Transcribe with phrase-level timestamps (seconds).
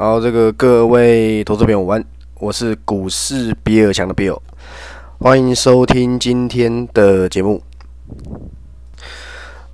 [0.00, 2.00] 好，这个各位投资朋友晚，
[2.38, 4.38] 我是股市比尔强的 Bill，
[5.18, 7.60] 欢迎收听今天的节目。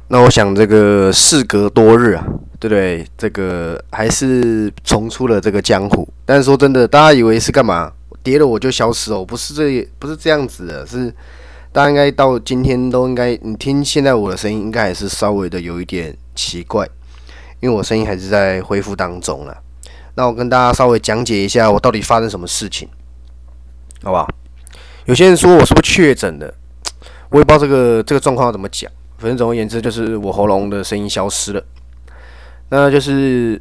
[0.09, 2.25] 那我想这个事隔多日啊，
[2.59, 3.07] 对不对？
[3.19, 6.09] 这个还是重出了这个江湖。
[6.25, 7.93] 但是说真的，大家以为是干嘛？
[8.23, 9.23] 跌了我就消失哦？
[9.23, 11.13] 不是这，不是这样子的，是
[11.71, 16.89] 大家应该到今天都应该，你听现在我的声音，应该还是稍微的有一点奇怪，
[17.61, 19.55] 因为我声音还是在恢复当中了。
[20.17, 22.89] 那我跟大家稍微讲解一下，我到底发生什么事情，
[24.03, 24.29] 好不好？
[25.07, 26.55] 有些人说我是不是确诊的，
[27.31, 28.91] 我也不知道这个这个状况要怎么讲。
[29.19, 31.63] 反正总而言之，就是我喉咙的声音消失了。
[32.71, 33.61] 那就是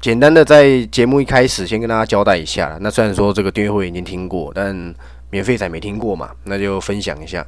[0.00, 2.76] 简单的在节目一开始先跟大家交代一下。
[2.80, 4.94] 那虽然说这个订阅会已经听过，但
[5.30, 7.46] 免费仔没听过嘛，那就分享一下。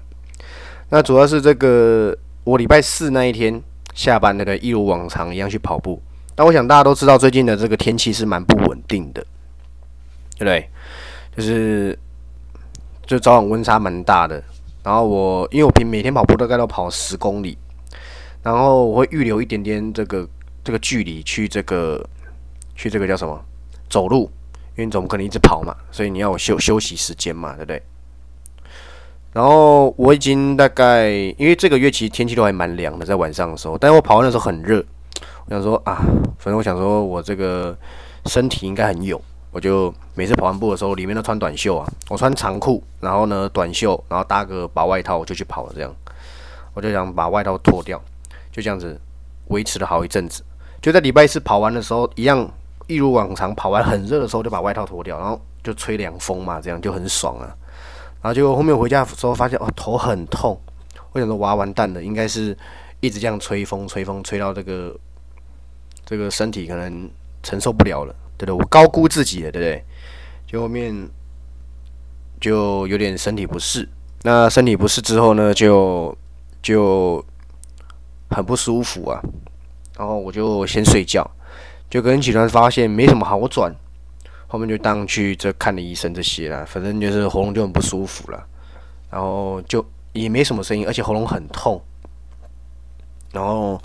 [0.90, 3.62] 那主要是这个我礼拜四那一天
[3.94, 6.00] 下班，那个一如往常一样去跑步。
[6.38, 9.20] 那我想大家都知道，最近的这个天气是蛮不稳定的，
[10.36, 10.70] 对不对？
[11.36, 11.98] 就是
[13.04, 14.40] 就早晚温差蛮大的。
[14.84, 17.58] 然后我因为我平每天跑步大概都跑十公里，
[18.40, 20.28] 然后我会预留一点点这个
[20.62, 22.08] 这个距离去这个
[22.76, 23.44] 去这个叫什么
[23.90, 24.30] 走路，
[24.76, 27.82] 因为总不可能一直跑嘛，所以你要有休休息时间嘛，对不对？
[29.32, 34.84] 然后我已经大概因为这个月其实天气都还蛮凉的，在晚上的时候，但是我跑完的时候很热。
[35.54, 35.96] 想说啊，
[36.38, 37.76] 反正我想说，我这个
[38.26, 45.72] 身体应该很勇，我就每次跑完步的时候，里面都穿短袖啊，我穿长裤，然后呢短袖，然后搭个薄外套，我就去跑了。
[45.74, 45.94] 这样，
[46.74, 47.98] 我就想把外套脱掉，
[48.52, 49.00] 就这样子
[49.46, 50.42] 维持了好一阵子。
[50.82, 52.46] 就在礼拜四跑完的时候，一样
[52.86, 57.48] 一如往常，跑完很热的时候就把外套脱掉，然后就吹凉风嘛，这样就很爽啊。
[58.20, 60.60] 然后结果后面回家的时候发现哦头很痛，
[61.12, 62.54] 我想说哇完蛋了，应该是
[63.00, 64.94] 一直这样吹风吹风吹到这个。
[66.08, 67.10] 这个身体可能
[67.42, 68.54] 承受不了了，对不对？
[68.54, 69.84] 我高估自己了，对不对？
[70.46, 71.06] 就后面
[72.40, 73.86] 就有点身体不适，
[74.22, 76.16] 那身体不适之后呢，就
[76.62, 77.22] 就
[78.30, 79.20] 很不舒服啊。
[79.98, 81.30] 然后我就先睡觉，
[81.90, 83.70] 就跟起床发现没什么好转，
[84.46, 88.42] 后面就当去这看了医生这些了，反正就是喉咙就很不舒服了，
[89.10, 89.84] 然后就
[90.14, 91.78] 也没什么声音，而且喉咙很痛，
[93.30, 93.78] 然后。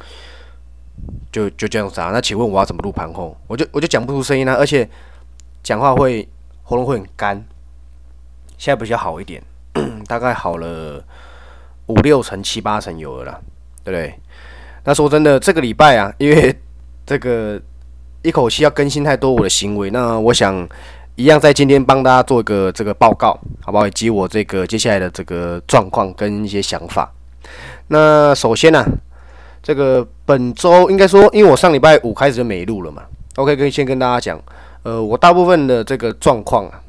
[1.32, 2.12] 就就这样子啊？
[2.14, 3.36] 那请问我要怎么录盘后？
[3.48, 4.88] 我就我就讲不出声音啊，而且
[5.64, 6.28] 讲话会
[6.64, 7.44] 喉咙会很干。
[8.58, 9.44] 现在比较好一点，
[10.08, 11.04] 大概好了
[11.88, 13.40] 五六成、七八成有了啦，
[13.84, 14.20] 对不对？
[14.86, 16.56] 那说真的，这个礼拜啊， 因为
[17.06, 17.60] 这个
[18.22, 20.68] 一口气要更新太多我的行为，那我想
[21.16, 23.88] 一样在今天帮大家做一个这个报告，好不好？
[23.88, 27.12] 以及我这个接下来的这个状况跟一些想法。
[27.88, 28.86] 那首先呢？
[29.64, 33.02] 这个本周应该说，因为我上礼拜五开始就没录了嘛。
[33.38, 34.40] OK，可以先跟大家讲，
[34.84, 36.82] 呃，我大部分的这个状况啊，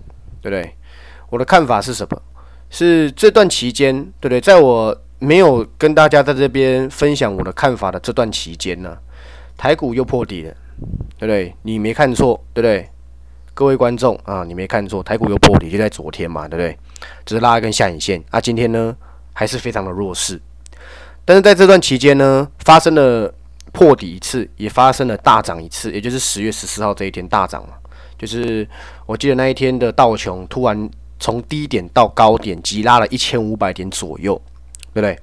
[0.42, 0.74] 对不对？
[1.30, 2.20] 我的看法是什么？
[2.70, 4.40] 是这段期间，对不对？
[4.40, 8.98] 在我没有跟大家在这边分享我的看法的这段期间呢，
[9.56, 10.52] 台股又破底了，
[11.16, 11.54] 对不对？
[11.62, 12.88] 你没看错，对不对？
[13.54, 16.76] 各位观众啊，你没看错，台股又破底，就在昨天嘛，对不对？
[17.24, 18.94] 只是拉一根下影线啊，今天呢
[19.32, 20.40] 还是非常的弱势。
[21.24, 23.32] 但是在这段期间呢，发生了
[23.72, 27.74] 破底一次，也发生了大涨一次，也就是十月十四号这一天大涨嘛。
[28.16, 28.66] 就是
[29.06, 34.40] 我记得那一天的道琼突然从低点到高点急拉了一千五百点左右，
[34.92, 35.18] 对不对？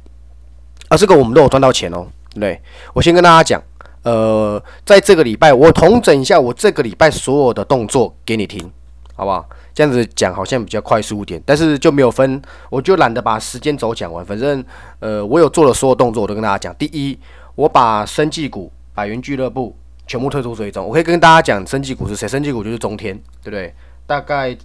[0.90, 2.62] 啊，这个我们都有赚到钱哦，对不对？
[2.94, 3.64] 我先跟大家讲，
[4.04, 8.70] 呃，在这个礼拜我统整一下我这个礼拜所有的动作给你听，
[9.16, 9.48] 好不好？
[9.74, 14.26] 这样子讲好像比较快速一点，但是就没有分，我就懒得把时间轴讲完。
[14.26, 14.64] 反正，
[15.00, 16.76] 呃，我有做的所有动作，我都跟大家讲。
[16.76, 17.18] 第一，
[17.56, 19.76] 我把生技股、百元俱乐部
[20.08, 20.86] 全部退出追踪。
[20.86, 22.28] 我可以跟大家讲，生技股是谁？
[22.28, 23.74] 生技股就是中天，对不对？
[24.06, 24.58] 大概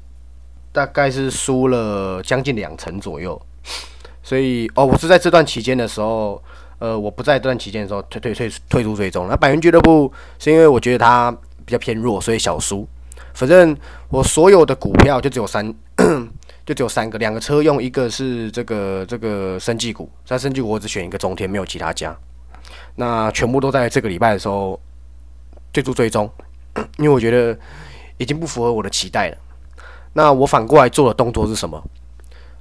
[0.73, 3.41] 大概是输了将近两成左右。
[4.23, 6.43] 所以，哦，我是在这段期间的时候，
[6.79, 9.29] 呃，我不在这段期间的时候退退退退出追踪。
[9.29, 11.31] 那百元俱乐部是因为我觉得它
[11.65, 12.87] 比较偏弱，所以小输。
[13.37, 13.77] 反正
[14.09, 15.63] 我所有的股票就只有三，
[16.65, 20.11] 就只有三个，两个车用，一个是这个这个生技股。
[20.25, 22.17] 在生技股我只选一个中天，没有其他家。
[22.95, 24.81] 那全部都在这个礼拜的时候
[25.71, 26.31] 退出追踪，
[26.97, 27.55] 因为我觉得
[28.17, 29.37] 已经不符合我的期待了。
[30.15, 31.83] 那我反过来做的动作是什么？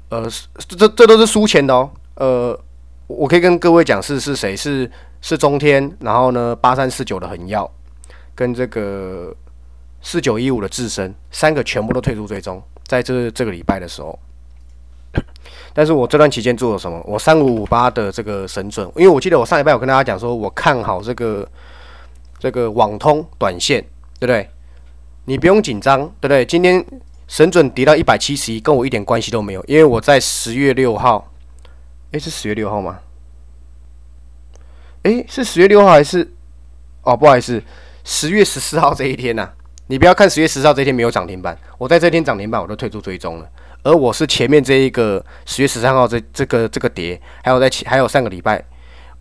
[0.09, 0.29] 呃，
[0.67, 1.89] 这这都是输钱的哦。
[2.15, 2.59] 呃，
[3.07, 4.53] 我可以跟各位讲是是谁？
[4.53, 4.91] 是
[5.21, 7.71] 是中天，然后呢八三四九的恒耀，
[8.35, 9.33] 跟这个。
[10.07, 14.17] 四九一五的自身三个全部都退出追踪，在这这个礼拜的时候，
[15.73, 17.01] 但是我这段期间做了什么？
[17.07, 21.49] 我三五五八的这个神准，因为我记得我上礼拜有跟大家讲说，我看好这个
[22.37, 23.81] 这个网通短线，
[24.19, 24.47] 对不对？
[25.25, 26.45] 你不用紧张，对不对？
[26.45, 26.85] 今天
[27.27, 31.31] 神准跌到一百七十一，跟我一点关系都没有，因为我在十月六号，
[32.11, 32.99] 诶，是十月六号吗？
[35.01, 36.31] 诶，是十月六号还是？
[37.01, 37.59] 哦，不好意思，
[38.03, 39.49] 十月十四号这一天呐。
[39.87, 43.47] 你不要看十月十号这天没有涨停板，我在这天涨停板我都退出追踪了。
[43.83, 48.63] 而我是前面这一个十月十三号这这个这个跌，还有在还有上个礼拜，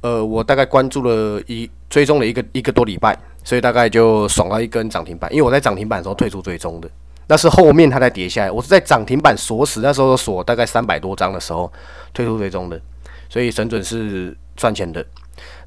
[0.01, 3.15] 呃，我大概关注了一追踪了一个一个多礼拜，
[3.45, 5.31] 所以大概就爽了一根涨停板。
[5.31, 6.89] 因为我在涨停板的时候退出追踪的，
[7.27, 11.71] 那是后面它在跌下来，我是在涨停板锁死，那时候锁大概三百多张的时候
[12.15, 12.81] 退出追踪的，
[13.29, 15.05] 所以神准是赚钱的。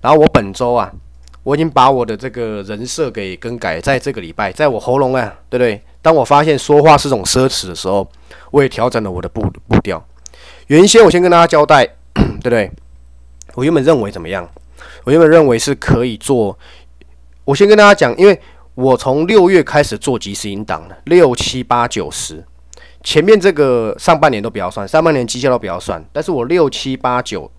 [0.02, 0.92] 然后我本周啊。
[1.48, 5.82] 我已经把我的这个人设给更改，在这个礼拜，在我喉咙啊，对不对？
[6.02, 8.06] 当我发现说话是种奢侈的时候，
[8.52, 10.06] 我也调整了我的步步调。
[10.68, 12.70] 原先我先跟大家交代， 对不对？
[13.56, 14.46] 我原本认为怎么样？
[15.06, 16.60] 我原本认为是可以做。
[17.46, 18.38] 我先跟大家讲，因为
[18.76, 22.44] 我从六月开始做即时引导了，六七八九十，
[23.06, 27.50] 前面这个上半年都不要算，上半年绩效都不要算，但是我六七八九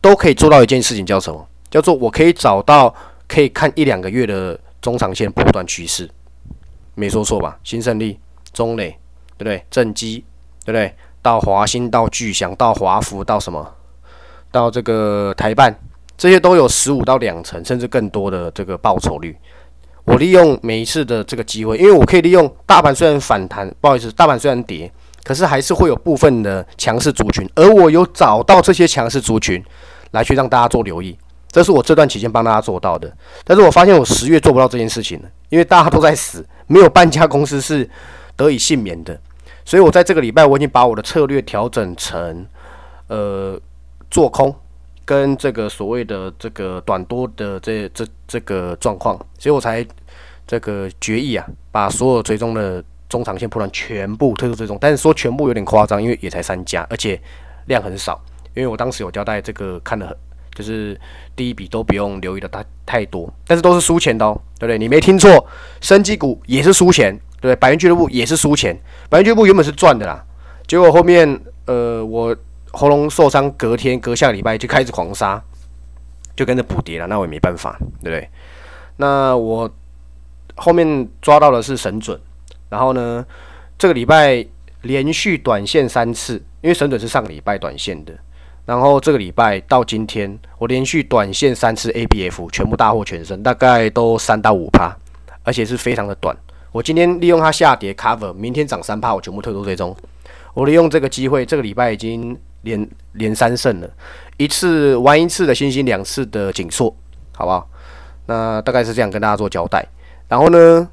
[0.00, 1.48] 都可以做到一件事情，叫什么？
[1.70, 2.94] 叫做我可以找到
[3.28, 6.08] 可以看一两个月的中长线波段趋势，
[6.94, 7.58] 没说错吧？
[7.64, 8.18] 新胜利、
[8.52, 8.90] 中磊，
[9.36, 9.64] 对不对？
[9.70, 10.24] 正基，
[10.64, 10.94] 对不对？
[11.22, 13.74] 到华兴、到巨祥、到华福、到什么？
[14.52, 15.76] 到这个台办，
[16.16, 19.36] 这些都有十五到两成，甚至更多的这个报酬率。
[20.04, 24.90] 我利用每一次的这个机会，因为我可以利用大盘虽然反弹，不好意思，大盘虽然跌，
[25.24, 29.60] 可是还是会有部分的强势族群，而我有找到这些强势族群
[30.12, 31.18] 来去让大家做留意。
[31.56, 33.10] 这是我这段期间帮大家做到的，
[33.42, 37.88] 但是我发现我十月做不到这件事情了，因为大家都在死，没有半家公司是
[38.36, 39.18] 得以幸免的，
[39.64, 42.46] 所以我在这个礼拜我已经把我的策略调整成，
[43.06, 43.58] 呃，
[44.10, 44.54] 做空
[45.06, 49.82] 跟这个所谓的这个短多的这这这个状况，所以我才
[50.46, 57.18] 这个决议啊，把所有追踪的中长线破断全部推出追踪，但是说全部有点夸张，因为也才三家，而且
[57.64, 58.22] 量很少，
[58.52, 60.14] 因为我当时有交代这个看的很。
[60.56, 60.98] 就是
[61.36, 64.78] 第一笔都不用留意的太太多，但是都是输钱的哦，对不对？
[64.78, 65.46] 你没听错，
[65.82, 67.56] 生机股也是输钱，对不对？
[67.56, 68.74] 百元俱乐部也是输钱，
[69.10, 70.24] 百元俱乐部原本是赚的啦，
[70.66, 72.34] 结果后面呃我
[72.72, 75.42] 喉咙受伤，隔天隔下礼拜就开始狂杀，
[76.34, 78.30] 就跟着补跌了，那我也没办法，对不对？
[78.96, 79.70] 那我
[80.54, 82.18] 后面抓到的是神准，
[82.70, 83.22] 然后呢
[83.76, 84.42] 这个礼拜
[84.80, 88.14] 连续短线三次，因为神准是上个礼拜短线的。
[88.66, 94.94] 然后这个礼拜到今天，我连续短线三次 ABF 全部大获全胜，大概都三到五趴，
[95.44, 96.36] 而且是非常的短。
[96.72, 99.96] 我今天利用它下跌 cover，明天涨三趴，我全部退出追踪。
[100.52, 103.88] 我利用这个机会，这个礼拜已经连连三胜了，
[104.36, 106.94] 一次玩一次的星星，两次的紧缩，
[107.32, 107.68] 好不好？
[108.26, 109.86] 那大概是这样跟大家做交代。
[110.28, 110.88] 然后呢？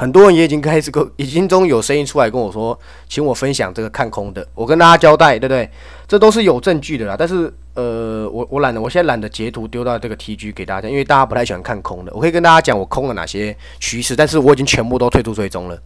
[0.00, 4.48] 很多人也已经开始跟，已经中有声音出来跟我说，请我分享这个看空的。
[4.54, 5.68] 我跟大家交代，对不对？
[6.08, 7.14] 这都是有证据的啦。
[7.18, 12.10] 但是，呃，我我懒得，我现在懒得截图丢到这个 TG 给大家，因为大家不太喜欢看空的。
[12.14, 15.78] 我可以跟大家讲我空了哪些趋势，但是我已经全部都退出追踪了。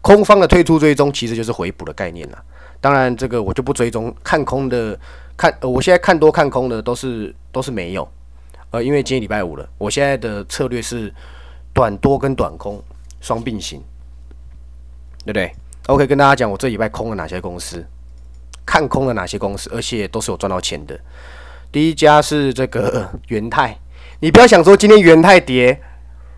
[0.00, 2.38] 空方的退出追踪其实就是回补的概念了。
[2.80, 4.98] 当然，这个我就不追踪看空的，
[5.36, 8.08] 看我现在看多看空的都是都是没有。
[8.70, 11.12] 呃，因为今天礼拜五了，我现在的策略是
[11.74, 12.82] 短多跟短空。
[13.20, 13.82] 双并行，
[15.24, 15.52] 对不对
[15.86, 17.84] ？OK，跟大家讲，我这礼拜空了哪些公司，
[18.64, 20.98] 看空了哪些公司，而且都是有赚到钱的。
[21.72, 23.78] 第一家是这个 元泰，
[24.20, 25.80] 你不要想说今天元泰跌，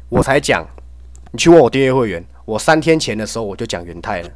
[0.08, 0.66] 我才讲，
[1.32, 4.30] 你去问我订阅会员，我三天前的时候我就讲元泰了，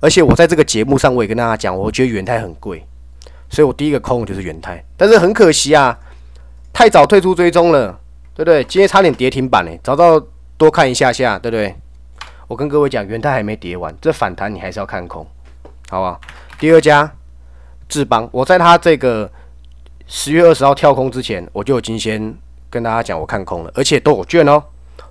[0.00, 2.86] 而且我在这个节目上我也跟大家讲，我觉得元泰很贵，
[3.50, 5.98] 所以我第一个空就是元泰，但是很可惜啊，
[6.72, 7.98] 太早退出追踪了，
[8.34, 8.62] 对不对？
[8.64, 10.22] 今天差点跌停板呢，找到。
[10.56, 11.74] 多看一下下，对不对？
[12.48, 15.26] 我跟各位讲，元泰还没跌完，这反弹你还是要看空，
[15.88, 16.20] 好不好？
[16.58, 17.12] 第二家
[17.88, 19.30] 智邦，我在它这个
[20.06, 22.32] 十月二十号跳空之前，我就已经先
[22.70, 24.62] 跟大家讲，我看空了，而且都有券哦，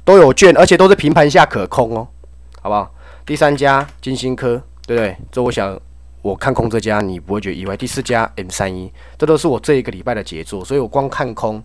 [0.03, 2.07] 都有券，而且都是平盘下可空哦，
[2.61, 2.91] 好不好？
[3.25, 5.17] 第三家金星科，对不对？
[5.31, 5.77] 这我想
[6.21, 7.75] 我看空这家，你不会觉得意外。
[7.75, 11.61] 第四家 M 三一，这都是我这一个礼拜的杰作，所以我光看空，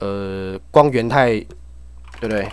[0.00, 1.30] 呃，光元泰，
[2.20, 2.46] 对不对？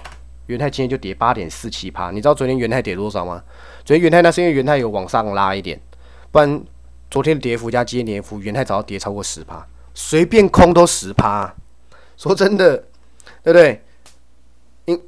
[0.48, 3.44] 元泰今天就跌八点四七趴，你知道昨天元泰跌多少吗？
[3.84, 5.80] 昨天元泰那是因为元泰有往上拉一点，
[6.32, 6.64] 不然
[7.10, 11.54] 昨天的跌幅加今天跌幅，元泰早要跌超过十趴，随便空都十趴。
[12.16, 12.78] 说真的，
[13.44, 13.82] 对不对？
[14.86, 15.02] 因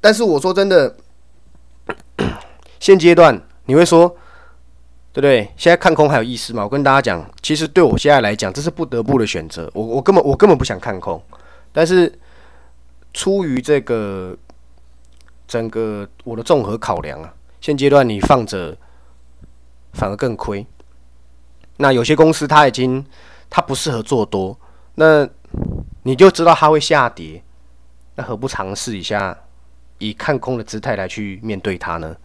[0.00, 0.96] 但是我说真的，
[2.80, 4.08] 现阶段你会说，
[5.12, 5.48] 对不对？
[5.56, 6.64] 现在看空还有意思吗？
[6.64, 9.70] 我跟大家讲，其实对我现在来讲，这是不得不的选择。
[9.72, 11.22] 我我根本我根本不想看空，
[11.72, 12.12] 但是
[13.14, 14.36] 出于这个。
[15.50, 18.76] 整个我的综合考量啊，现阶段你放着
[19.94, 20.64] 反而更亏。
[21.78, 23.04] 那有些公司它已经
[23.48, 24.56] 它不适合做多，
[24.94, 25.28] 那
[26.04, 27.42] 你就知道它会下跌，
[28.14, 29.36] 那何不尝试一下，
[29.98, 32.16] 以看空的姿态来去面对它呢？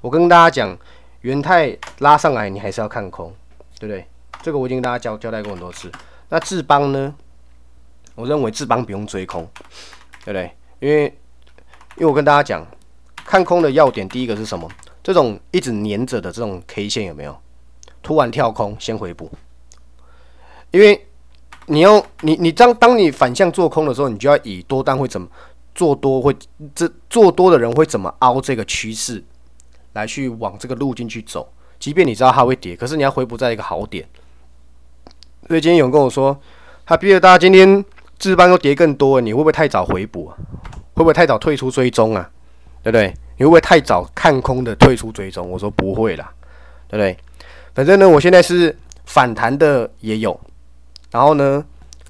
[0.00, 0.76] 我跟大家讲，
[1.20, 3.32] 元泰拉上来你还是要看空，
[3.78, 4.04] 对不对？
[4.42, 5.88] 这个我已经跟大家交交代过很多次。
[6.28, 7.14] 那智邦呢？
[8.16, 9.48] 我认为智邦不用追空，
[10.24, 10.52] 对不对？
[10.80, 11.16] 因为
[11.96, 12.66] 因为我跟大家讲，
[13.16, 14.68] 看空的要点第一个是什么？
[15.02, 17.36] 这种一直粘着的这种 K 线有没有？
[18.02, 19.30] 突然跳空，先回补。
[20.70, 21.06] 因为
[21.66, 25.28] 你要你你当当你反向做空的时候，你就要以多单会怎么
[25.74, 26.34] 做多会
[26.74, 29.22] 这做多的人会怎么凹这个趋势
[29.92, 31.52] 来去往这个路径去走。
[31.78, 34.08] 即便你知道它会跌，可是你要回补在一个好点。
[35.46, 36.40] 所以今天有人跟我说，
[36.86, 37.84] 他比尔大今天
[38.18, 40.38] 智邦又跌更多，你会不会太早回补啊？
[40.94, 42.30] 会不会太早退出追踪啊？
[42.82, 43.14] 对不对？
[43.36, 45.48] 你会不会太早看空的退出追踪？
[45.50, 46.32] 我说不会啦，
[46.88, 47.16] 对不对？
[47.74, 50.38] 反正呢，我现在是反弹的也有，
[51.10, 51.64] 然后呢，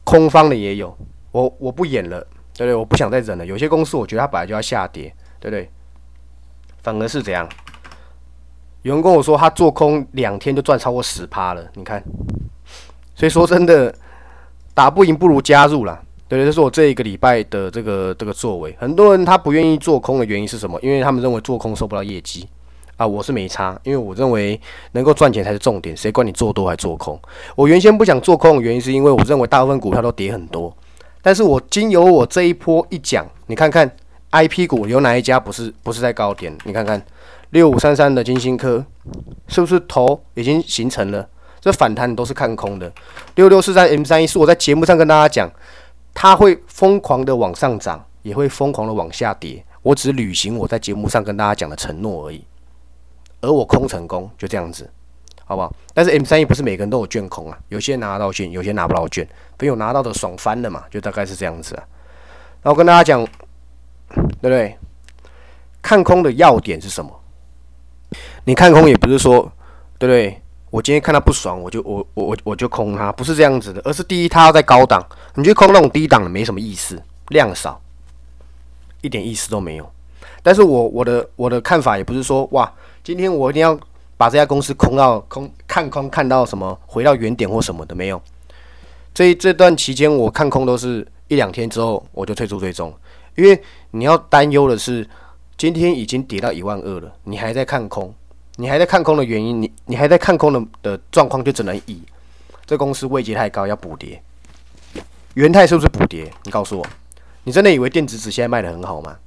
[0.04, 0.96] 空方的也有。
[1.30, 2.20] 我我不演了，
[2.54, 2.74] 对不对？
[2.74, 3.46] 我不想再忍了。
[3.46, 5.70] 有些公司我觉得它本来就要下跌，对不对？
[6.82, 7.48] 反而是怎样？
[8.82, 12.02] 有人跟我说他做空两天就赚超过十趴了，你看。
[13.14, 13.94] 所以说真的，
[14.74, 16.02] 打不赢不如加入啦。
[16.32, 18.74] 对，这是我这一个礼拜的这个这个作为。
[18.78, 20.80] 很多人他不愿意做空的原因是什么？
[20.80, 22.48] 因为他们认为做空收不到业绩。
[22.96, 24.58] 啊，我是没差，因为我认为
[24.92, 27.20] 能够赚钱才是重点，谁管你做多还做空？
[27.54, 30.74] 我原先不想做空的原因是因为我认为大部分股票都跌很多，
[31.20, 33.94] 但是我经由我这一波一讲，你看看
[34.30, 36.56] I P 股有哪一家不是不是在高点？
[36.64, 37.04] 你看看
[37.50, 38.82] 六五三三的金星科
[39.48, 41.28] 是不是头已经形成了？
[41.60, 42.90] 这反弹都是看空的。
[43.34, 45.48] 六六四三 M 三一是我在节目上跟大家讲，
[46.14, 52.44] 它会疯狂的往上涨，也会疯狂的往下跌，我只履行我在节目上跟大家讲的承诺而已。
[53.40, 54.88] 而我空成功，就这样子，
[55.44, 55.74] 好不好？
[55.92, 59.26] 但是 M 三一不是每个人都有券空啊，有些人拿到券，有些拿不到券。
[59.58, 61.82] 朋友拿到的爽翻了嘛，就大概是这样子啊。
[62.62, 63.24] 然后跟大家讲，
[64.14, 64.78] 对不对？
[65.80, 67.10] 看空的要点是什么？
[68.44, 69.40] 你看空也不是说，
[69.98, 70.40] 对不对？
[70.72, 73.80] 我今天看他不爽，我就我我我我就空它，不是这样子的。
[73.84, 76.98] 而是第一，它要在高档，你去空那种低档的没什么意思，
[77.28, 77.78] 量少，
[79.02, 79.86] 一点意思都没有。
[80.42, 82.72] 但是我我的我的看法也不是说哇。
[83.04, 83.76] 今天我一定要
[84.16, 88.22] 把这家公司空到空看空看到什么回到原点或什么的没有。
[89.12, 92.94] 这这段期间我看空都是一两天之后我就退出追踪，
[93.34, 93.60] 因为
[93.90, 95.04] 你要担忧的是
[95.58, 98.14] 今天已经跌到一万二了，你还在看空，
[98.62, 102.00] 你还在看空的原因，你你还在看空的的状况就只能以
[102.64, 104.22] 这公司位阶太高要补跌。
[105.34, 106.32] 元泰是不是补跌？
[106.44, 106.86] 你告诉我，
[107.42, 109.18] 你真的以为电子纸现在卖的很好吗？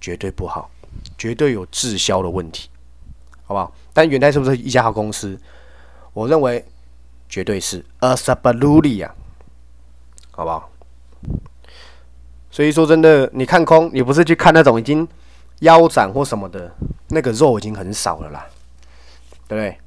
[0.00, 0.68] 绝对不好。
[1.16, 2.68] 绝对有滞销的问题，
[3.44, 3.72] 好不好？
[3.92, 5.38] 但元泰是不是一家好公司？
[6.12, 6.64] 我认为
[7.28, 9.14] 绝对是 a s a b l u l y 啊，
[10.32, 10.68] 好不好？
[12.50, 15.06] 所以说真的，你看空，你不是去看那种已经
[15.60, 16.70] 腰斩或什么的，
[17.08, 18.46] 那个肉已经很少了啦，
[19.48, 19.78] 对不对？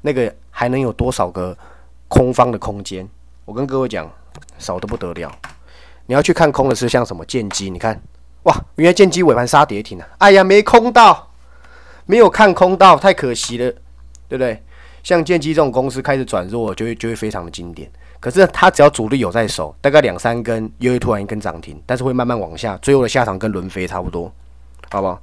[0.00, 1.56] 那个还能有多少个
[2.08, 3.08] 空方的空间？
[3.44, 4.10] 我跟各位讲，
[4.58, 5.30] 少的不得了。
[6.06, 7.70] 你要去看空的是像什么剑机？
[7.70, 8.00] 你看。
[8.44, 8.52] 哇！
[8.74, 10.08] 原来剑机尾盘杀跌停啊！
[10.18, 11.30] 哎呀，没空到，
[12.06, 13.70] 没有看空到，太可惜了，
[14.28, 14.60] 对不对？
[15.04, 17.88] 像剑机这种公司开始转弱，就会就会非常的经典。
[18.18, 24.32] 可是它只要主力有在手，大概两三根又会突然一根涨停，但是会慢慢往下，最后的下场跟轮飞差不多，
[24.92, 25.18] 好不好？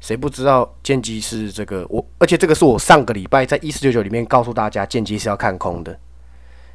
[0.00, 1.86] 谁不知道剑机是这个？
[1.88, 5.98] 我而且这个是我上个礼拜在一四九九里面告诉大家，剑机是要看空的。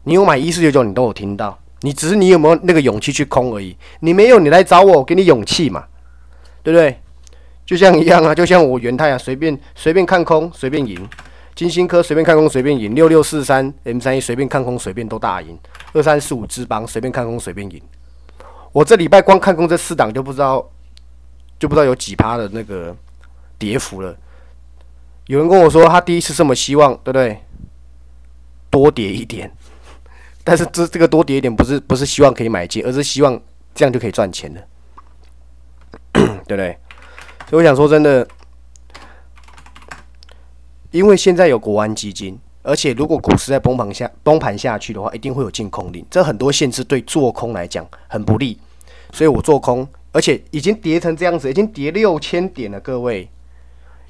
[0.04, 1.56] 你有买一四九九，你都有听到。
[1.82, 5.86] 你只是你有没有那个勇气去空而已，你没有，你来找我，给你勇气嘛，
[6.64, 7.00] 对不对？
[7.68, 10.98] 就像一样啊，就像我元泰啊，随便随便看空，随便赢；
[11.54, 15.56] 金星科随便看空，随便赢；六六四三 M 三一随便看空，随便都大赢；
[15.94, 17.80] 二三四五智邦随便看空，随便赢。
[18.72, 20.68] 我这礼拜光看空这四档就不知道
[21.60, 22.96] 就不知道有几趴的那个
[23.58, 24.16] 跌幅了。
[25.26, 27.44] 有人跟我说他第一次这么希望，对不对？
[28.72, 29.52] 多跌一点。
[30.44, 33.40] 但是这这个多跌一点，不是不是希望可以买进，而是希望
[33.76, 34.62] 这样就可以赚钱了，
[36.14, 36.76] 对不对？
[37.48, 38.28] 所以我想说，真的，
[40.90, 48.60] 因为现在有国安基金，而且如果股市在崩盘下崩盘下去的话，一定会有净空令，这很多限制对做空来讲很不利。
[49.12, 53.30] 所以我做空，而且已经跌成这样子，已经跌六千点了，各位，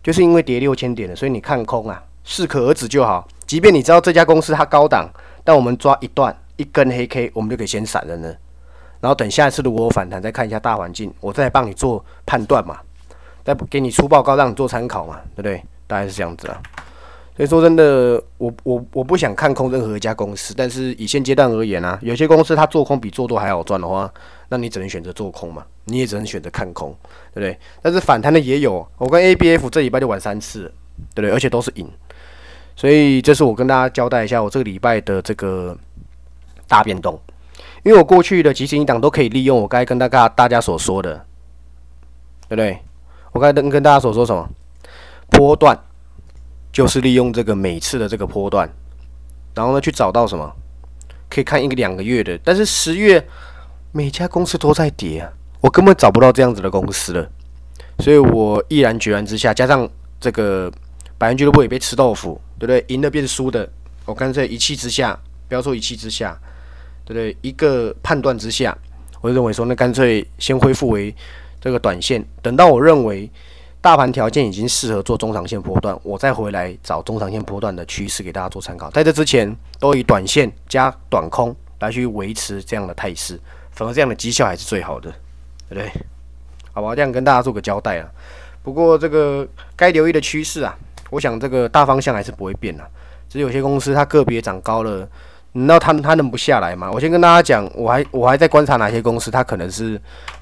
[0.02, 3.28] 就是因为跌六千点了，所以你看空啊，适可而止就好。
[3.46, 5.10] 即便你知道这家公司它高档。
[5.42, 8.28] 但我们抓一段一根黑 K，我们就可以先闪人了。
[9.00, 12.78] 然后等下一次如果我反弹，再看一下大环境，我再帮你做判断嘛，
[13.44, 15.64] 再给你出报告让你做参考嘛，对不对？
[15.88, 16.62] 大概是这样子啊。
[17.40, 24.14] 所以说真的，我我我不想看空任何一家公司，但是以现阶段而言啊，有些公司它做空比做多还好赚的话，
[24.50, 26.94] 那你只能选择做空嘛，你也只能选择看空，
[27.34, 27.58] 对不对？
[27.82, 30.64] 但是反弹的也有，我跟 A B F 这礼拜就玩三次，
[31.16, 31.32] 对不对？
[31.32, 31.90] 而且都是赢，
[32.76, 35.74] 所以这是我跟大家交代一下我这个礼拜的这个
[36.68, 37.18] 大变动，
[37.84, 41.14] 因为我过去的即行一档都可以利用我刚才跟大家大家所说的，
[42.50, 42.78] 对不对？
[43.32, 44.50] 我刚才跟跟大家所说什么
[45.30, 45.80] 波段。
[46.72, 48.70] 就是利用这个每次的这个波段，
[49.56, 50.56] 然后呢去找到什么
[51.30, 53.26] 可以看一个两个月的，但是十月
[53.92, 57.28] 每家公司都在跌啊，我根本找不到这样子的公司了，
[58.00, 60.72] 所以我毅然决然之下，加上这个
[61.18, 62.86] 百元俱乐部也被吃豆腐，对不对？
[62.88, 63.68] 赢的变输的，
[64.06, 66.40] 我干脆一气之下，不要说一气之下，
[67.04, 67.36] 对不对？
[67.42, 68.78] 一个判断之下，
[69.22, 71.14] 我就认为说，那干脆先恢复为
[71.60, 73.30] 这个短线，等到我认为。
[73.82, 78.90] 大盘条件已经适合做中长线波段，我再回来找中长线波段的趋势给大家做参考。
[78.92, 83.40] 在这之前，都以短线加短空来去维持这样的态势，
[83.72, 85.10] 反而这样的绩效还是最好的，
[85.70, 85.92] 对不对？
[86.74, 88.10] 好吧，这样跟大家做个交代啊。
[88.62, 90.78] 不过这个该留意的趋势啊，
[91.10, 92.84] 我想这个大方向还是不会变的。
[93.30, 95.08] 只是有些公司它个别涨高了，
[95.54, 96.92] 难道它它能不下来吗？
[96.92, 99.92] 我先跟大家讲，我还我还在观察哪些公司它可能是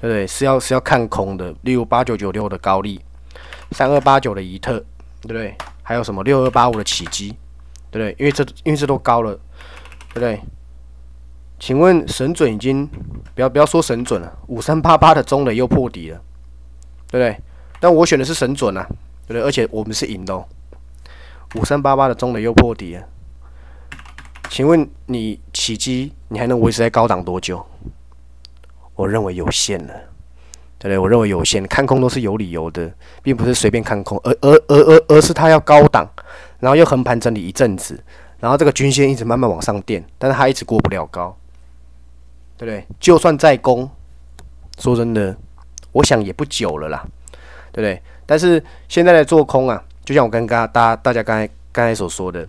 [0.00, 0.26] 不对？
[0.26, 3.00] 是要是要看空的，例如八九九六的高利。
[3.72, 4.78] 三二八九的怡特，
[5.20, 5.54] 对不对？
[5.82, 7.30] 还有什么六二八五的起基，
[7.90, 8.16] 对不对？
[8.18, 9.34] 因为这因为这都高了，
[10.12, 10.40] 对不对？
[11.58, 12.86] 请问神准已经
[13.34, 16.20] 不要不要说神准了，五三八八的中磊又破底了，
[17.10, 17.42] 对不对？
[17.80, 18.86] 但我选的是神准啊，
[19.26, 19.42] 对不对？
[19.42, 20.44] 而且我们是赢的哦。
[21.54, 23.08] 五三八八的中磊又破底了，
[24.50, 27.64] 请问你起基你还能维持在高档多久？
[28.94, 29.94] 我认为有限了。
[30.78, 30.96] 对对？
[30.98, 32.88] 我认为有限，看空都是有理由的，
[33.20, 36.08] 并不是随便看空，而而而而而是它要高档，
[36.60, 38.00] 然后又横盘整理一阵子，
[38.38, 41.36] 然后这个均线一直慢慢往上垫，但是它一直过不了高，
[42.56, 42.86] 对不对？
[43.00, 43.90] 就算再攻，
[44.78, 45.36] 说真的，
[45.90, 47.04] 我想也不久了啦，
[47.72, 48.00] 对不对？
[48.24, 52.48] 但是现在的做空啊，就像我跟刚大大家刚才刚才所说的，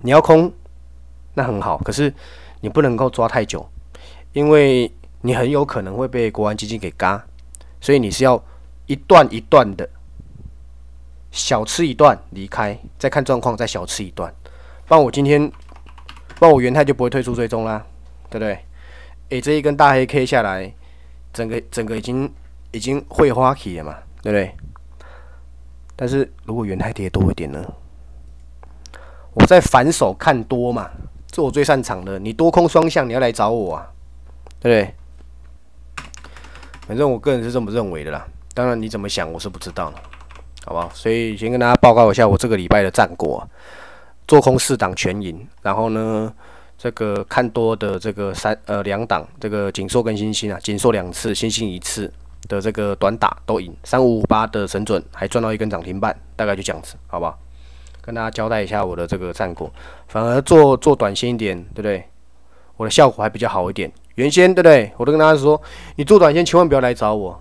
[0.00, 0.50] 你要空，
[1.34, 2.10] 那很好，可是
[2.62, 3.68] 你不能够抓太久，
[4.32, 4.90] 因为。
[5.22, 7.24] 你很有可能会被国安基金给嘎，
[7.80, 8.42] 所以你是要
[8.86, 9.88] 一段一段的
[11.30, 14.32] 小吃一段离开，再看状况再小吃一段。
[14.86, 15.50] 不然我今天，
[16.38, 17.84] 不然我元泰就不会退出追踪啦，
[18.28, 18.58] 对不对？
[19.28, 20.72] 诶，这一根大黑 K 下来，
[21.32, 22.32] 整个整个已经
[22.72, 24.54] 已经会花起了嘛，对不对？
[25.94, 27.64] 但是如果元泰跌多一点呢？
[29.34, 30.90] 我在反手看多嘛，
[31.28, 32.18] 这我最擅长的。
[32.18, 33.92] 你多空双向，你要来找我啊，
[34.58, 34.94] 对不对？
[36.90, 39.92] 反正我个人是这么认为的啦，当然你怎么想我是不知道，
[40.64, 40.90] 好不好？
[40.92, 43.48] 所以先跟大家报告一下我这个礼拜的战果，
[44.26, 46.34] 做空四档全赢，然后呢，
[46.76, 52.12] 这个看多的这个三呃两档，这个锦硕跟星星啊，锦硕两次，星星一次
[52.48, 57.38] 的这个短打都赢，三五五八的神准还赚到一根涨停板，大概就这样子，好不好？
[58.00, 59.72] 跟大家交代一下我的这个战果，
[60.08, 62.04] 反而做做短线一点，对不对？
[62.76, 63.92] 我的效果还比较好一点。
[64.20, 64.92] 原先对不对？
[64.98, 65.58] 我都跟大家说，
[65.96, 67.40] 你做短线千万不要来找我，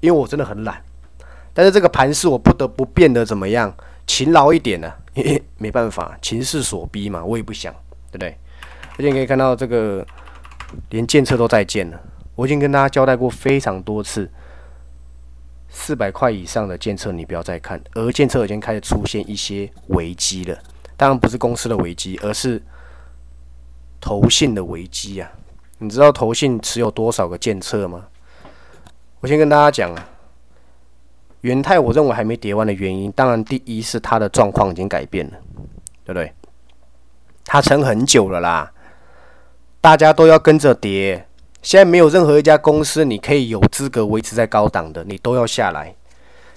[0.00, 0.82] 因为我真的很懒。
[1.54, 3.72] 但是这个盘势我不得不变得怎么样？
[4.08, 4.92] 勤劳一点呢？
[5.56, 7.72] 没办法，情势所逼嘛，我也不想，
[8.10, 8.36] 对不对？
[8.94, 10.04] 而且你可以看到这个
[10.90, 12.00] 连建测都在建了，
[12.34, 14.28] 我已经跟大家交代过非常多次，
[15.68, 20.58] 四百块以上的建测你不要再看，而建测已经开始出现一些危机了。
[20.96, 22.60] 当然不是公司的危机，而是
[24.00, 25.30] 投信的危机啊。
[25.78, 28.06] 你知道投信持有多少个建测吗？
[29.20, 30.08] 我先跟大家讲啊，
[31.42, 35.36] 元泰我认为还没跌完的原因，当然第一是它的状况已经改变了，
[36.04, 36.32] 对不对？
[37.44, 38.72] 它撑很久了啦，
[39.80, 41.26] 大家都要跟着跌，
[41.60, 45.94] 现在没有任何一家公司你可以有资格维持在高档的，你都要下来。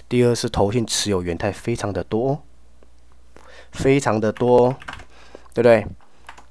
[0.07, 2.41] 第二是投信持有元泰非常的多，
[3.71, 4.75] 非常的多，
[5.53, 5.85] 对不对？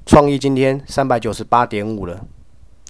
[0.04, 2.24] 创意今天三百九十八点五了。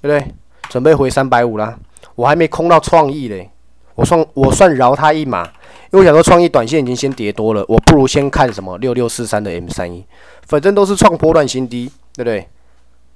[0.01, 0.35] 对不对？
[0.69, 1.79] 准备回三百五啦，
[2.15, 3.51] 我还没空到创意嘞，
[3.95, 5.45] 我算我算饶他一马，
[5.91, 10.05] 因为我想说创意短线已经先跌多了，我不如先看什么六六四三的 M 三一，
[10.47, 12.47] 反正都是创波段新低，对不对？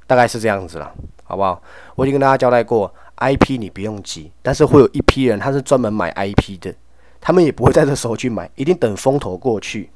[0.07, 0.91] 大概是这样子了，
[1.25, 1.63] 好不好？
[1.95, 6.75] 我已经跟大家交代过，IP 你不用急，但是会有一批人他是专门买 IP 的，
[7.21, 9.91] 他们也不会在这时候去买，一定等风头过去，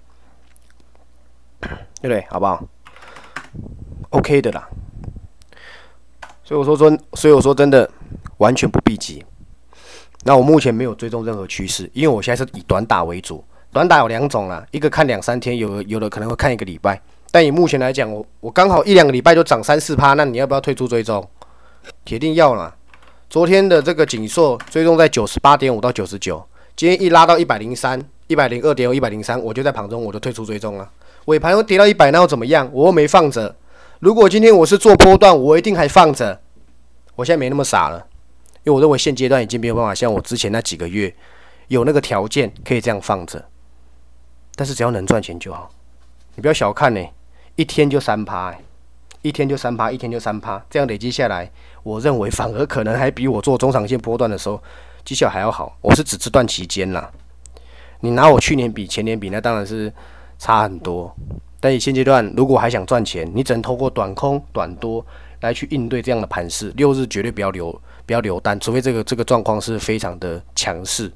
[1.60, 1.70] 对
[2.02, 2.24] 不对？
[2.28, 2.62] 好不好
[4.10, 4.68] ？OK 的啦。
[6.46, 7.90] 所以我说真，所以我说真的，
[8.38, 9.24] 完全不必急。
[10.22, 13.42] 那我目前没有追踪任何趋势，因为我现在是以短打为主。
[13.72, 17.02] 短打有两种啦，一个看两三天，有有的可能会看一个礼拜。
[17.32, 21.28] 但以目前来讲，我我刚好一两个礼拜就涨三四趴，那你要不要退出追踪？
[22.04, 22.72] 铁定要啦。
[23.28, 26.40] 昨天的这个紧缩追踪在九十八点五到九十九，
[26.76, 30.88] 今天一拉到一百零三、一百零二点五、一百零三，我就在盘中我就退出追踪了。
[31.24, 32.70] 尾盘又跌到一百，那又怎么样？
[32.72, 33.52] 我又没放着。
[34.06, 36.40] 如果今天我是做波段，我一定还放着。
[37.16, 38.06] 我现在没那么傻了。
[38.62, 41.12] 因为我认为现阶段已经没有办法像我之前那几个月
[41.66, 43.44] 有那个条件可以这样放着，
[44.54, 45.68] 但是只要能赚钱就好。
[46.36, 47.04] 你不要小看呢，
[47.56, 48.54] 一天就三趴，
[49.22, 51.50] 一天就三趴，一天就三趴，这样累积下来，
[51.82, 54.62] 我认为反而可能还比我做中长线波段的时候
[55.04, 55.76] 绩效还要好。
[55.80, 57.10] 我是指这段期间啦，
[57.98, 59.92] 你拿我去年比前年比，那当然是
[60.38, 61.12] 差很多。
[61.66, 65.04] 但以现阶段，如果还想赚钱，你只能透过短空、短多
[65.40, 66.72] 来去应对这样的盘势。
[66.76, 67.76] 六日绝对不要留。
[68.06, 71.08] 不要留单，除非这个这个状况是非常的强势，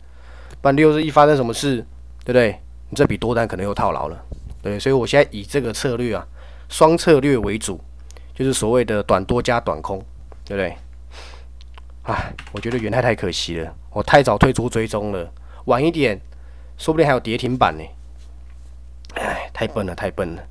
[0.61, 1.77] 不然六日一发生什么事，
[2.25, 2.59] 对不对？
[2.89, 4.21] 你这笔多单可能又套牢了，
[4.61, 4.77] 对。
[4.77, 6.27] 所以我现在以这个策略啊，
[6.69, 7.81] 双策略为主，
[8.35, 10.05] 就是所谓的短多加短空，
[10.45, 10.77] 对不对？
[12.03, 15.33] 唉，我觉得元泰太可惜了，我太早退出追踪了，
[15.67, 16.21] 晚一点，
[16.77, 17.85] 说不定还有跌停板呢。
[19.61, 20.43] 太笨了，太笨了，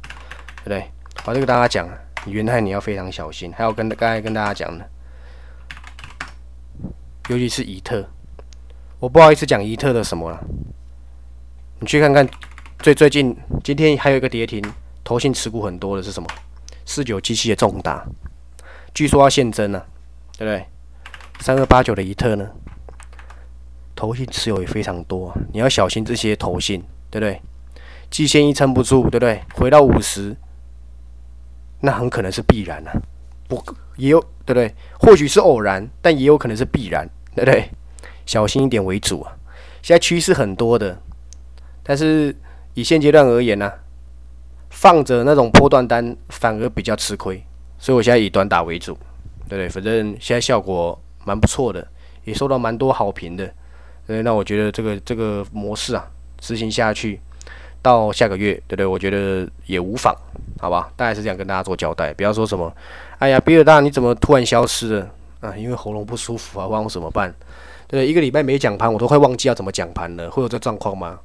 [0.58, 0.88] 对不对？
[1.26, 1.90] 我就跟大家讲，
[2.28, 4.88] 元泰你要非常小心，还有跟刚才跟大家讲的。
[7.28, 8.08] 尤其是伊特，
[9.00, 10.40] 我不好意思讲伊特的什么了。
[11.80, 12.30] 你去看看，
[12.78, 14.64] 最最近今天还有一个跌停，
[15.04, 16.30] 投信持股很多的是什么？
[16.86, 18.06] 四九七七的重达，
[18.94, 19.84] 据说要现增了，
[20.38, 20.64] 对不对？
[21.40, 22.48] 三二八九的伊特呢，
[23.96, 27.42] 投信持有也非常多，你要小心这些投信，对不对？
[28.10, 29.42] 季线一撑不住，对不对？
[29.54, 30.36] 回到五十，
[31.82, 32.92] 那很可能是必然啊，
[33.48, 33.64] 不
[33.98, 34.74] 也有对不对？
[35.00, 37.08] 或许是偶然，但也有可能是必然。
[37.36, 37.70] 对不对？
[38.26, 39.32] 小心一点为主啊！
[39.82, 41.00] 现在趋势很多的，
[41.84, 42.36] 但是
[42.74, 43.72] 以现阶段而言呢，
[44.72, 47.42] 放着那种波段单反而比较吃亏，
[47.78, 48.94] 所以我现在以短打为主，
[49.48, 49.70] 对不对？
[49.70, 51.88] 反正现在效果蛮不错的，
[52.26, 53.50] 也受到蛮多好评的。
[54.06, 56.06] 所以，那我觉得这个这个模式啊，
[56.40, 57.22] 执行下去
[57.82, 58.86] 到下个月，对不对？
[58.86, 60.16] 我觉得也无妨，
[60.60, 60.92] 好吧？
[60.96, 62.72] 大概是这样跟大家做交代，不要说什么，
[63.20, 65.10] 哎呀，比尔大你怎么突然消失了？
[65.42, 67.34] 啊，因为喉咙不舒服啊，忘我怎么办？
[67.88, 70.30] 对，一个礼拜没讲盘，我都快忘记要怎么讲盘了。
[70.30, 71.20] 会有这状况吗？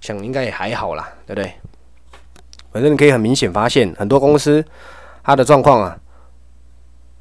[0.00, 1.52] 想应该也还好啦，对不对？
[2.72, 4.64] 反正你可以很明显发现，很多公司
[5.24, 5.98] 它的状况啊，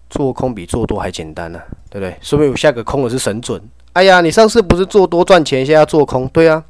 [0.10, 2.15] 做空比做多还简单呢，对不对？
[2.21, 3.62] 说明我下个空的是神准。
[3.93, 6.27] 哎呀，你上次不是做多赚钱，现在要做空？
[6.29, 6.63] 对啊，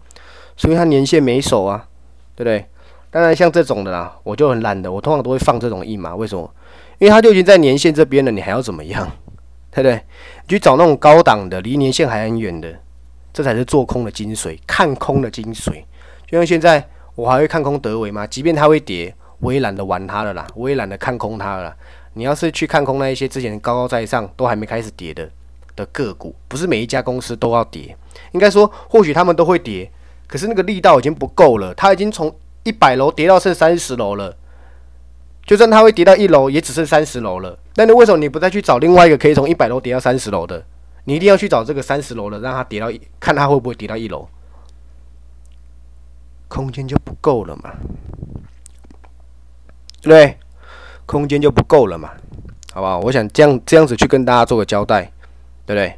[0.56, 1.86] 所以它年限没守啊，
[2.40, 2.66] 对不对？
[3.12, 6.16] 当然像这种的啦，我就很懒的，我通常都会放这种一码。
[6.16, 6.50] 为什么？
[6.98, 9.06] 因为它就已经在年线这边了，你还要怎么样？
[9.72, 9.96] 对不对？
[10.44, 12.74] 你去找那种高档的，离年线还很远的，
[13.34, 15.84] 这才是做空的精髓，看空的精髓。
[16.28, 18.26] 就像现在，我还会看空德维吗？
[18.26, 21.76] 即便它会跌，我也懒得玩它了啦，我也懒得看空它了。
[22.14, 25.30] 你要是去看空那一些之前高高在上都还没开始跌的
[25.76, 27.98] 的个股，不是每一家公司都要跌，
[28.32, 29.92] 应该说或许他们都会跌，
[30.30, 34.38] 可是那个力道已经不够了，它已经从一百楼跌到剩三十楼了。
[35.46, 37.58] 就算它会跌到一楼，也只剩三十楼了。
[37.76, 40.64] 那你为什么你不再去找另外一个可以从一百楼跌到三十楼的？
[41.06, 44.30] 你一定要去找这个三十楼的，让它跌到一，看它会不会跌到一楼，
[46.48, 47.72] 空间就不够了嘛？
[50.04, 50.38] 对，
[51.08, 52.12] 空间就不够了嘛？
[52.72, 53.00] 好不好？
[53.00, 55.12] 我想这样这样子去跟大家做个交代，
[55.66, 55.98] 对不对？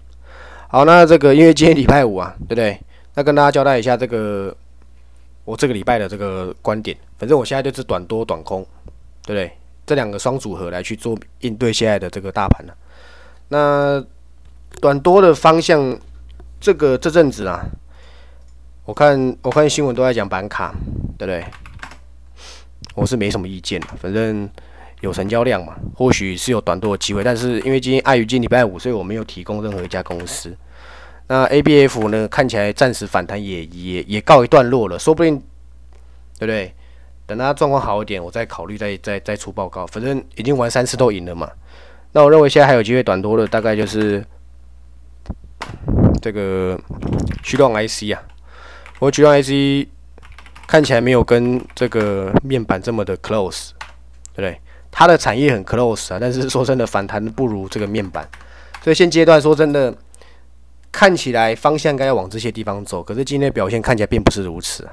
[0.70, 2.80] 好，那这个因为今天礼拜五啊，对不对？
[3.14, 4.56] 那跟大家交代一下这个
[5.46, 6.98] 我这个礼拜的这个观点。
[7.18, 8.66] 反正我现在就是短多短空。
[9.24, 9.56] 对不对？
[9.86, 12.74] 这两个双组合来去做应对现在的这个大盘呢？
[13.50, 14.04] 那
[14.80, 15.96] 短多的方向，
[16.60, 17.62] 这个这阵子啊，
[18.84, 20.74] 我看我看新闻都在讲板卡，
[21.20, 21.46] 对不对？
[22.96, 24.50] 我是没什么意见反正
[25.02, 27.24] 有成交量嘛，或许是有短多的机会。
[27.24, 30.58] 但是因为今天碍于今礼拜五，所以我没有提供任何一家公司。
[31.32, 35.38] 那 A B F 呢，看起来暂时反弹也也也告一段落了，说不定，
[36.38, 36.74] 对不对？
[37.26, 39.88] 等他状况好一点，我再考虑再再再出报告。
[39.88, 41.50] 反正已经玩三次都赢了嘛。
[42.12, 44.22] 那我认为现在还有机会短多的，大概就是
[46.22, 46.78] 这个
[47.42, 48.20] 驱动 IC 啊。
[49.00, 49.88] 我驱动 IC
[50.68, 53.70] 看起来没有跟这个面板这么的 close，
[54.34, 54.60] 对不对？
[54.92, 58.28] 它的产业很 close 啊，但是说真的反弹不如这个面板。
[58.84, 59.96] 所以现阶段说真的，
[60.92, 64.88] 看起来方向该要往这些地方走，可是今天的表现看起来并不是如此。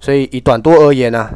[0.00, 1.30] 所以以短多而言呢，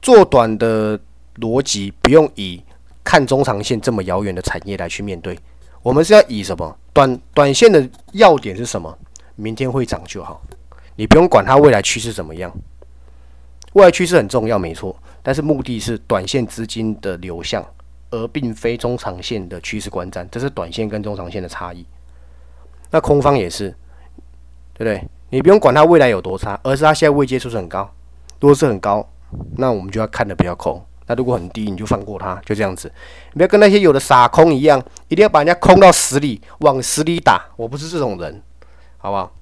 [0.00, 0.98] 做短的
[1.36, 2.62] 逻辑不用以
[3.02, 5.38] 看中长线这么遥远的产业来去面对。
[5.82, 8.96] 我们是要以什么短短线的要点是什么？
[9.34, 10.40] 明天会涨就好，
[10.94, 12.52] 你不用管它未来趋势怎么样。
[13.72, 17.66] 未来趋势很重要，没错，但是目的是短线资金的流向，
[18.10, 21.84] 而并非中长线的趋势观战，这是短线跟中长线的差异。
[22.92, 23.70] 那空方也是，
[24.74, 25.02] 对不对？
[25.30, 27.90] 你不用管它未来有多差，而是它现在未接触是很高，
[28.38, 29.04] 如果是很高，
[29.56, 30.80] 那我们就要看的比较空。
[31.06, 32.90] 那如果很低，你就放过它，就这样子。
[33.32, 37.44] 你不要跟那些有的傻空一样，一定要把人家空到死里，往死里打。
[37.56, 38.40] 我不是这种人，
[38.98, 39.32] 好不好？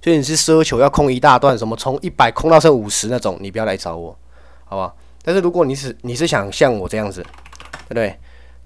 [0.00, 4.16] 所以你是奢求要空一大段，什么从一百空到剩五十那种，你不要来找我，
[4.64, 4.96] 好不好？
[5.22, 8.18] 但是如果你是你是想像我这样子，对不对？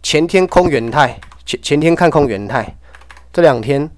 [0.02, 2.74] 前天空元泰，前前天看空元泰，
[3.36, 3.90] 这两天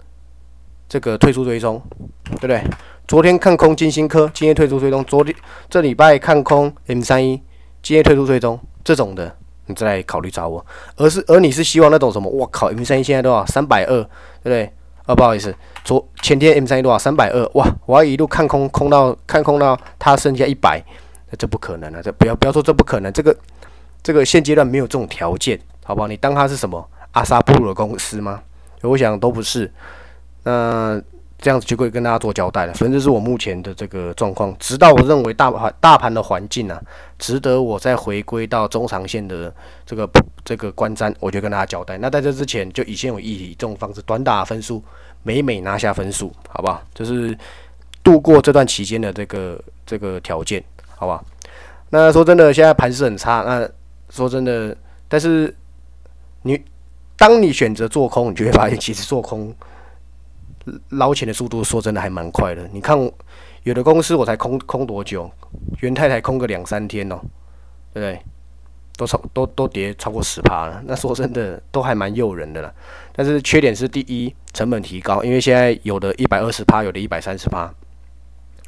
[0.88, 1.81] 这个退出追踪，
[2.24, 2.61] 对不对？
[3.07, 5.05] 昨天看空金星科，今天退出追踪。
[5.05, 5.33] 昨天
[5.70, 7.40] 这礼拜看空 M 三一。
[7.81, 9.33] 今天退出追踪这种的，
[9.66, 10.66] 你再来考虑找我。
[10.96, 12.29] 而是而你是希望那种什么？
[12.29, 13.46] 我靠，M 三一现在多少？
[13.46, 14.03] 三百二，
[14.42, 14.72] 对不对？
[15.07, 16.98] 啊，不好意思，昨前天 M 三一多少？
[16.98, 17.64] 三百二，哇！
[17.87, 20.83] 我要一路看空，空到看空到它剩下一百，
[21.31, 22.01] 那这不可能啊！
[22.03, 23.38] 这不要不要说这不可能，这个
[24.03, 26.09] 这个现阶段没有这种条件，好不好？
[26.09, 28.42] 你当它是什么阿萨布鲁的公司吗？
[28.83, 29.71] 我想都不是。
[30.43, 31.01] 那。
[31.41, 32.73] 这样子就会跟大家做交代了。
[32.73, 36.83] 反正这是我目前的这个状况，直到我认为大盘大盘的环境啊，
[37.17, 39.55] 值得我再回归到中长线的
[39.87, 40.11] 这个
[40.45, 41.97] 这个观瞻，我就跟大家交代。
[41.99, 44.83] 那在这之前，就以现有议题这种方式短打分数，
[45.23, 46.83] 每每拿下分数，好不好？
[46.93, 47.38] 就是
[48.03, 50.61] 度过这段期间的这个这个条件，
[50.97, 51.25] 好不好？
[51.91, 53.45] 那说真的，现在盘势很差。
[53.47, 53.71] 那
[54.11, 55.55] 说真的，但是
[56.43, 56.61] 你
[57.19, 59.55] 当你选择做空，你就会发现，其实做空。
[60.91, 62.69] 捞钱的速度，说真的还蛮快的。
[62.73, 62.99] 你看，
[63.63, 65.31] 有的公司我才空空多久？
[65.81, 67.19] 元太太空个两三天哦，
[67.93, 68.23] 对不对？
[68.97, 70.83] 都超都都跌超过十趴了。
[70.85, 72.71] 那说真的，都还蛮诱人的了。
[73.15, 77.73] 但是缺点是，第一，成本提高，因为现在有的一百二十趴，有的一百三十趴。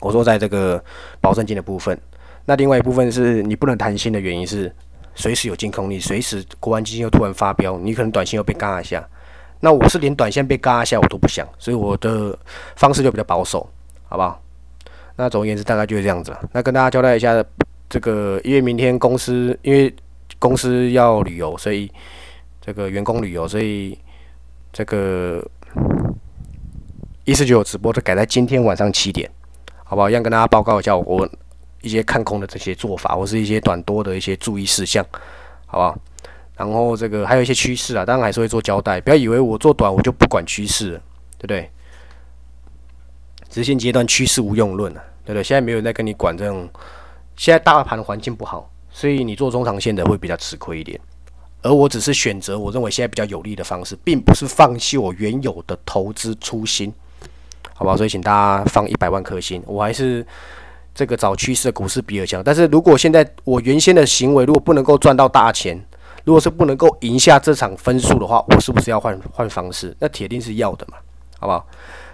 [0.00, 0.82] 我说在这个
[1.20, 2.00] 保证金的部分，
[2.46, 4.74] 那另外一部分是你不能谈心的原因是，
[5.14, 9.06] 随时有净空力，随时国安基金又突然发飙，你可能短信又被嘎一下。
[9.60, 12.38] 那我是连短线被嘎一下我都不想，所以我的
[12.76, 13.68] 方式就比较保守，
[14.08, 14.40] 好不好？
[15.16, 16.48] 那总而言之，大概就是这样子了。
[16.52, 17.44] 那跟大家交代一下，
[17.90, 19.94] 这个因为明天公司因为
[20.38, 21.92] 公司要旅游，所以
[22.62, 23.98] 这个员工旅游，所以
[24.72, 25.46] 这个
[27.26, 29.30] 一四九直播就改在今天晚上七点，
[29.84, 30.08] 好不好？
[30.08, 31.28] 一样跟大家报告一下我
[31.82, 35.04] 一些看空的这些做法，或是一些短多的一些注意事项，
[35.66, 35.98] 好不好？
[36.56, 39.00] 然后这个还有一些趋势啊，当然还是会做交代。
[39.00, 41.00] 不要以为我做短我就不管趋势，
[41.38, 41.70] 对不对？
[43.48, 45.42] 直线阶段趋势无用论啊，对不对？
[45.42, 46.68] 现在没有人在跟你管这种。
[47.36, 51.00] 现在大盘环境不好，所以你做中长线的会比较吃亏一点。
[51.62, 56.92] 而我只是选择我认为现在比较有利的方式，并不是放弃我原有的投资初心，
[57.72, 57.96] 好不好？
[57.96, 60.26] 所以请大家放一百万颗心，我还是
[60.94, 62.42] 这个找趋势的股市比尔强。
[62.42, 65.80] 但是如果现在我原先的行为如果不能够赚到大钱，
[66.24, 69.96] 如果是不能够赢下这场分数的话，我是不是要换换方式？
[69.98, 70.98] 那铁定是要的嘛，
[71.38, 71.66] 好不好？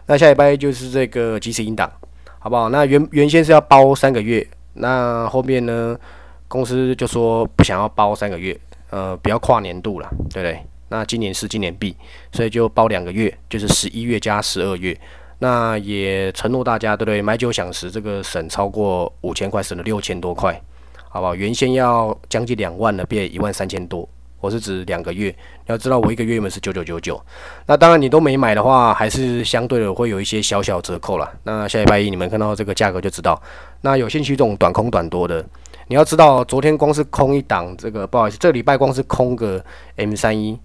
[0.06, 1.90] 那下礼拜就是这个即时引档，
[2.38, 2.68] 好不好？
[2.68, 5.98] 那原原先是要包三个月，那后面呢，
[6.46, 8.56] 公司就说不想要包三个月，
[8.90, 10.64] 呃，不要跨年度了，对不对？
[10.88, 11.96] 那今年是今年币，
[12.30, 14.96] 所以就包两个月，就是十一月加十二月。
[15.38, 17.20] 那也承诺大家，对不对？
[17.20, 20.60] 买九享十，这个省超过五千块，省了六千多块。
[21.08, 21.34] 好不好？
[21.34, 24.06] 原先要将近两万了，变一万三千多。
[24.38, 27.18] 我是指两个月，你要知道我一个月原本是九九九九。
[27.64, 31.32] 那当然你都没买的话，还是相对的会有一些小小折扣了。
[31.44, 33.40] 那下礼拜一你们看到这个价格就知道。
[33.80, 35.42] 那有兴趣这种短空短多的，
[35.88, 39.64] 你要知道昨天光是空一档，这个不好意思，这礼拜光是空个
[39.96, 40.58] M 三一，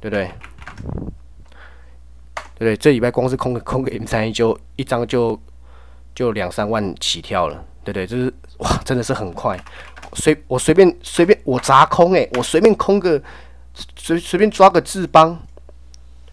[0.00, 0.30] 对不对？
[2.58, 2.76] 对不对？
[2.76, 5.40] 这礼拜光是空个空个 M 三一，就一张就
[6.14, 7.64] 就两三万起跳了。
[7.84, 9.58] 对对，就是哇，真的是很快，
[10.12, 13.22] 随我随便随便我砸空诶，我随便空个
[13.96, 15.38] 随随便抓个智邦，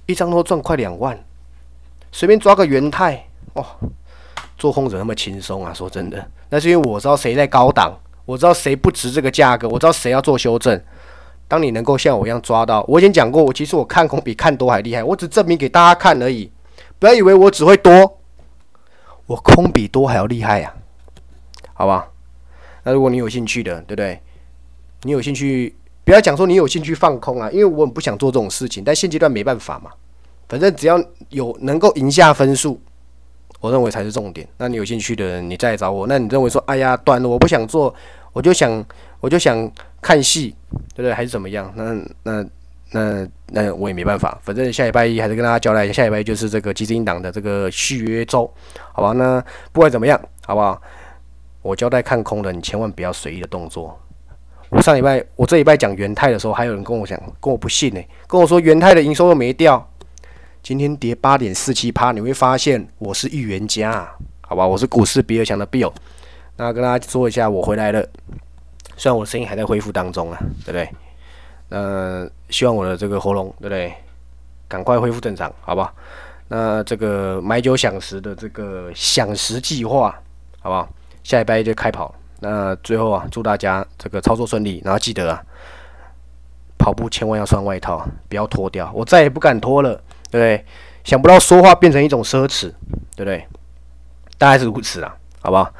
[0.05, 1.17] 一张都赚快两万，
[2.11, 3.65] 随便抓个元泰，哇，
[4.57, 5.73] 做空者那么轻松啊？
[5.73, 10.81] 说真的，那是因为我知道谁在高档，我知道谁不值这个价格，我知道谁要做修正。
[11.47, 16.51] 当你能够像我一样抓到，我以前讲过，我其实我看空比看多还厉害，我只证明给大家看而已。
[16.97, 18.19] 不要以为我只会多，
[19.27, 20.73] 我空比多还要厉害呀。
[21.73, 22.07] 好吧，
[22.83, 24.19] 那如果你有兴趣的，对不对？
[25.03, 29.91] 你有兴趣，不要讲说你有兴趣放空啊，因为我很不想做这种事情，但现阶段没办法嘛。
[30.47, 32.79] 反正只要有能够赢下分数，
[33.59, 34.47] 我认为才是重点。
[34.57, 36.07] 那你有兴趣的人，你再来找我。
[36.07, 37.93] 那你认为说，哎呀，短了我不想做，
[38.31, 38.83] 我就想
[39.19, 40.55] 我就想看戏，
[40.93, 41.13] 对不对？
[41.13, 41.71] 还是怎么样？
[41.75, 42.45] 那那
[42.91, 48.51] 那那我也没办法，反正下礼拜一还是跟大家交代一下，下礼拜一就是这个基金党的这个续约周，
[48.93, 49.11] 好吧？
[49.13, 50.81] 那不管怎么样，好不好？
[51.61, 53.99] 我交代看空的，你千万不要随意的动作。
[54.69, 59.91] 我上礼拜，我这礼拜讲元泰的时候，还有人跟我讲，跟我不信呢，跟我说元泰的营收又没掉，
[60.61, 64.07] 今天跌八点四七趴，你会发现我是预言家，
[64.41, 64.65] 好吧？
[64.65, 65.91] 我是股市比尔强的 Bill，
[66.57, 68.07] 那跟大家说一下，我回来了，
[68.97, 70.89] 虽然我的声音还在恢复当中啊，对不对？
[71.69, 73.93] 那希望我的这个喉咙，对不对？
[74.67, 75.93] 赶快恢复正常，好不好？
[76.47, 80.15] 那这个买酒享食的这个享食计划，
[80.59, 80.87] 好不好？
[81.23, 82.13] 下一拜就开跑。
[82.39, 84.81] 那最后啊，祝大家这个操作顺利。
[84.85, 85.41] 然后记得啊，
[86.77, 88.91] 跑步千万要穿外套，不要脱掉。
[88.93, 89.95] 我再也不敢脱了，
[90.29, 90.65] 对不对？
[91.03, 92.71] 想不到说话变成一种奢侈，
[93.15, 93.45] 对不对？
[94.37, 95.71] 大概是如此啊，好不好？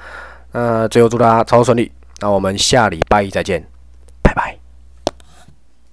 [0.51, 1.91] 那最后祝大家操作顺利。
[2.19, 3.65] 那我们下礼拜一再见，
[4.21, 4.64] 拜拜。